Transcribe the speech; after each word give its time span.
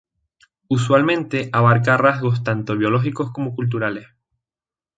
Usualmente 0.67 1.51
abarca 1.53 1.95
rasgos 1.95 2.43
tanto 2.43 2.75
biológicos 2.75 3.31
como 3.31 3.53
culturales. 3.53 4.07